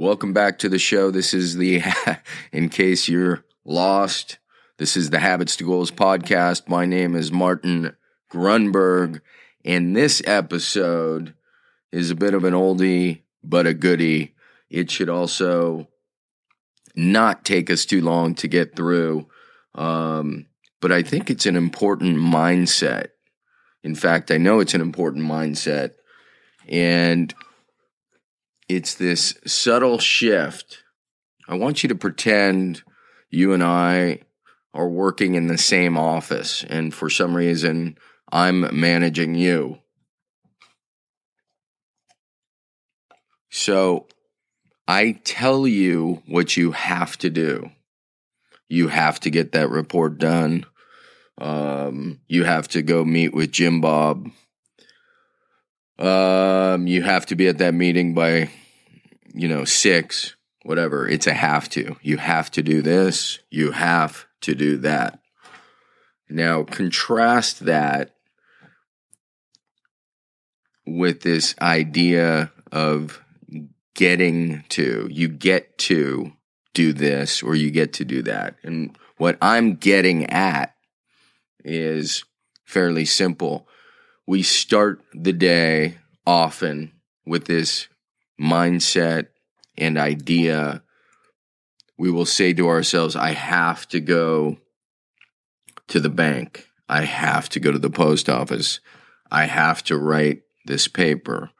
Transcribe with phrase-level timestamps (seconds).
[0.00, 1.10] Welcome back to the show.
[1.10, 1.82] This is the,
[2.52, 4.38] in case you're lost,
[4.78, 6.70] this is the Habits to Goals podcast.
[6.70, 7.94] My name is Martin
[8.32, 9.20] Grunberg,
[9.62, 11.34] and this episode
[11.92, 14.34] is a bit of an oldie, but a goodie.
[14.70, 15.86] It should also
[16.96, 19.28] not take us too long to get through.
[19.74, 20.46] Um,
[20.80, 23.08] but I think it's an important mindset.
[23.82, 25.90] In fact, I know it's an important mindset.
[26.66, 27.34] And
[28.70, 30.84] it's this subtle shift.
[31.48, 32.84] I want you to pretend
[33.28, 34.20] you and I
[34.72, 37.98] are working in the same office, and for some reason,
[38.30, 39.78] I'm managing you.
[43.50, 44.06] So
[44.86, 47.72] I tell you what you have to do.
[48.68, 50.64] You have to get that report done.
[51.38, 54.30] Um, you have to go meet with Jim Bob.
[55.98, 58.50] Um, you have to be at that meeting by
[59.32, 61.08] you know, six, whatever.
[61.08, 61.96] It's a have to.
[62.02, 63.38] You have to do this.
[63.50, 65.20] You have to do that.
[66.28, 68.14] Now, contrast that
[70.86, 73.22] with this idea of
[73.94, 76.32] getting to, you get to
[76.72, 78.56] do this or you get to do that.
[78.62, 80.74] And what I'm getting at
[81.64, 82.24] is
[82.64, 83.68] fairly simple.
[84.26, 86.92] We start the day often
[87.26, 87.88] with this
[88.40, 89.26] mindset
[89.76, 90.82] and idea,
[91.98, 94.56] we will say to ourselves, I have to go
[95.88, 96.66] to the bank.
[96.88, 98.80] I have to go to the post office.
[99.30, 101.50] I have to write this paper.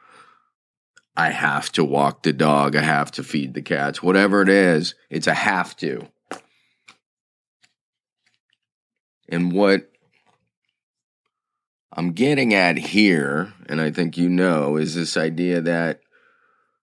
[1.17, 2.75] I have to walk the dog.
[2.75, 4.03] I have to feed the cats.
[4.03, 6.09] Whatever it is, it's a have to.
[9.29, 9.91] And what
[11.93, 16.01] I'm getting at here, and I think you know, is this idea that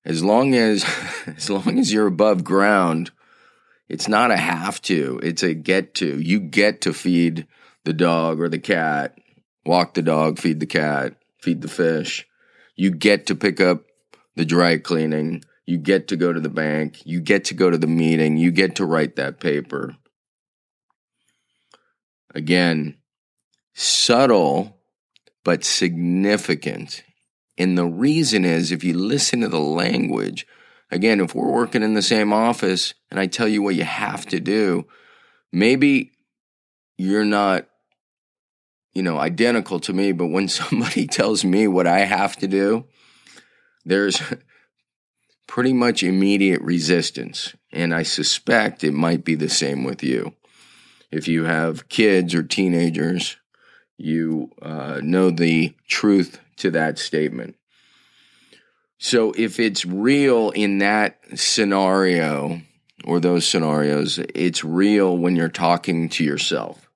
[0.07, 0.83] as long as
[1.27, 3.11] as long as you're above ground,
[3.87, 6.19] it's not a have to, it's a get to.
[6.19, 7.45] You get to feed
[7.83, 9.17] the dog or the cat,
[9.65, 12.25] walk the dog, feed the cat, feed the fish.
[12.75, 13.83] You get to pick up
[14.35, 15.43] the dry cleaning.
[15.65, 17.05] You get to go to the bank.
[17.05, 18.37] You get to go to the meeting.
[18.37, 19.97] You get to write that paper.
[22.33, 22.97] Again,
[23.73, 24.77] subtle
[25.43, 27.03] but significant
[27.57, 30.45] and the reason is if you listen to the language,
[30.91, 34.25] again, if we're working in the same office and I tell you what you have
[34.27, 34.85] to do,
[35.51, 36.11] maybe
[36.97, 37.67] you're not,
[38.93, 42.85] you know, identical to me, but when somebody tells me what I have to do,
[43.85, 44.21] there's
[45.47, 47.55] pretty much immediate resistance.
[47.71, 50.33] And I suspect it might be the same with you.
[51.09, 53.37] If you have kids or teenagers,
[53.97, 57.55] you uh, know the truth to that statement.
[58.99, 62.61] So if it's real in that scenario
[63.03, 66.89] or those scenarios, it's real when you're talking to yourself.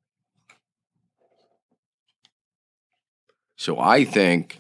[3.56, 4.60] So I think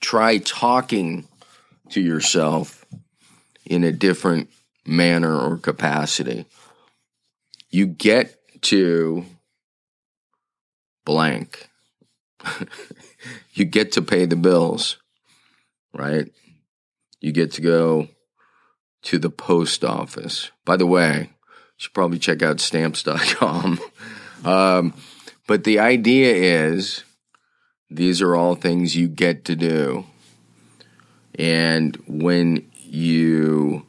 [0.00, 1.28] try talking
[1.90, 2.84] to yourself
[3.64, 4.50] in a different
[4.84, 6.46] manner or capacity.
[7.70, 9.24] You get to
[11.04, 11.68] blank.
[13.54, 14.96] you get to pay the bills,
[15.94, 16.30] right?
[17.20, 18.08] You get to go
[19.02, 20.50] to the post office.
[20.64, 23.80] By the way, you should probably check out stamps.com.
[24.44, 24.94] um,
[25.46, 27.04] but the idea is
[27.90, 30.06] these are all things you get to do.
[31.34, 33.86] And when you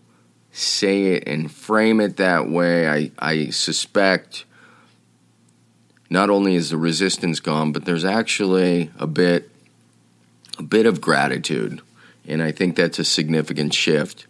[0.52, 4.46] say it and frame it that way, I, I suspect
[6.14, 9.50] not only is the resistance gone, but there's actually a bit
[10.60, 11.82] a bit of gratitude.
[12.28, 14.28] And I think that's a significant shift.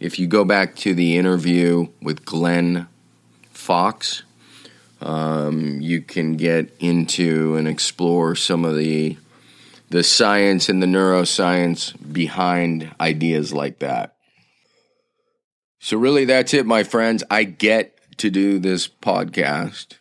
[0.00, 2.88] If you go back to the interview with Glenn
[3.52, 4.24] Fox,
[5.00, 9.16] um, you can get into and explore some of the
[9.90, 14.16] the science and the neuroscience behind ideas like that.
[15.78, 17.22] So really that's it my friends.
[17.30, 19.98] I get to do this podcast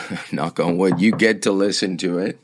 [0.32, 2.40] knock on wood, you get to listen to it.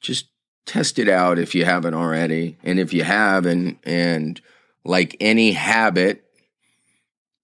[0.00, 0.28] Just
[0.64, 2.56] test it out if you haven't already.
[2.62, 4.40] And if you have, and, and
[4.84, 6.24] like any habit,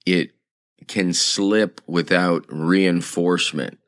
[0.04, 0.32] it
[0.88, 3.78] can slip without reinforcement.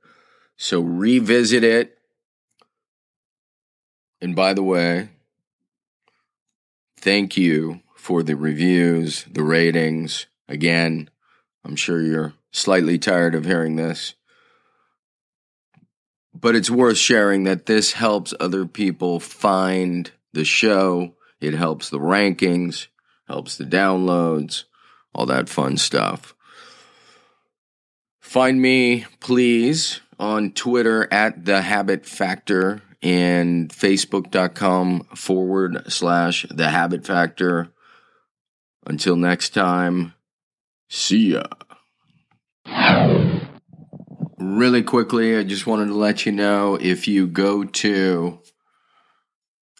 [0.57, 1.99] So revisit it.
[4.21, 5.11] And by the way,
[6.97, 10.27] thank you for the reviews, the ratings.
[10.49, 11.11] Again,
[11.65, 14.15] I'm sure you're slightly tired of hearing this.
[16.35, 21.15] But it's worth sharing that this helps other people find the show.
[21.41, 22.89] It helps the rankings,
[23.29, 24.65] helps the downloads,
[25.15, 26.35] all that fun stuff.
[28.21, 37.07] Find me, please, on Twitter at The Habit Factor and Facebook.com forward slash The Habit
[37.07, 37.71] Factor.
[38.87, 40.15] Until next time,
[40.89, 41.45] see ya.
[44.55, 48.39] Really quickly, I just wanted to let you know if you go to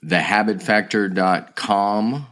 [0.05, 2.27] thehabitfactor.com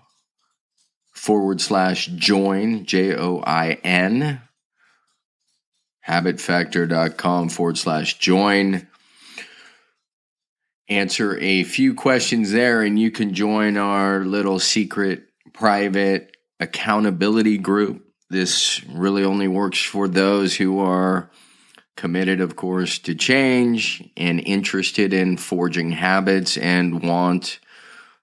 [1.12, 4.40] forward slash join, J O I N,
[6.08, 8.88] habitfactor.com forward slash join.
[10.88, 18.04] Answer a few questions there, and you can join our little secret private accountability group.
[18.30, 21.30] This really only works for those who are
[21.96, 27.58] committed, of course, to change and interested in forging habits and want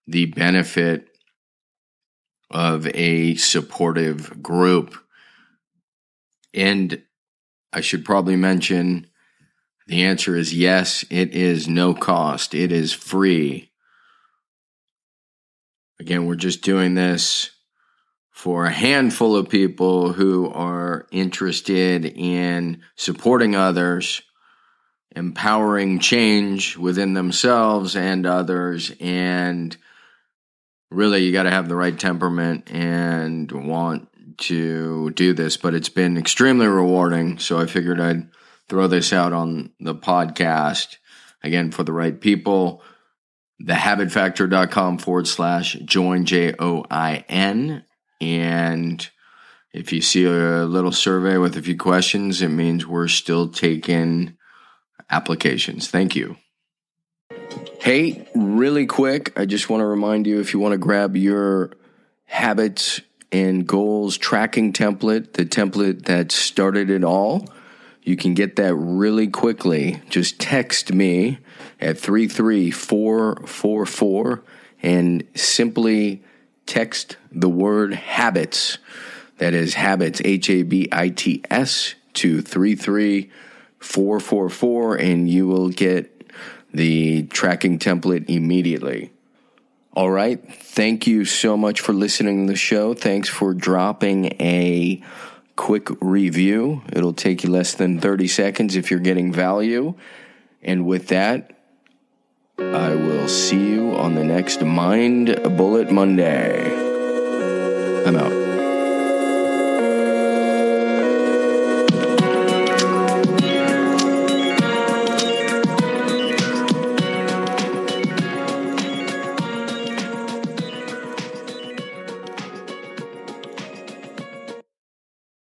[0.07, 1.07] the benefit
[2.50, 4.95] of a supportive group.
[6.54, 7.04] And
[7.71, 9.07] I should probably mention
[9.86, 13.71] the answer is yes, it is no cost, it is free.
[16.00, 17.51] Again, we're just doing this
[18.40, 24.22] for a handful of people who are interested in supporting others,
[25.14, 29.76] empowering change within themselves and others, and
[30.90, 34.08] really you got to have the right temperament and want
[34.38, 35.58] to do this.
[35.58, 38.30] But it's been extremely rewarding, so I figured I'd
[38.70, 40.96] throw this out on the podcast
[41.44, 42.84] again for the right people
[43.62, 47.84] thehabitfactor.com forward slash join J O I N
[48.21, 49.10] and
[49.71, 54.36] if you see a little survey with a few questions, it means we're still taking
[55.10, 55.88] applications.
[55.88, 56.38] Thank you.
[57.80, 61.71] Hey, really quick, I just want to remind you if you want to grab your
[62.25, 63.01] habits
[63.31, 67.48] and goals tracking template, the template that started it all,
[68.04, 70.01] you can get that really quickly.
[70.10, 71.38] Just text me
[71.80, 74.44] at 33444
[74.81, 76.24] and simply
[76.66, 78.80] text the word habits.
[79.38, 86.20] That is habits, H A B I T S, to 33444, and you will get
[86.74, 89.12] the tracking template immediately.
[89.94, 90.40] All right.
[90.54, 92.94] Thank you so much for listening to the show.
[92.94, 95.02] Thanks for dropping a
[95.56, 96.84] quick review.
[96.94, 99.96] It'll take you less than 30 seconds if you're getting value.
[100.62, 101.58] And with that,
[102.58, 106.89] I will see you on the next Mind Bullet Monday.
[108.16, 108.39] Out.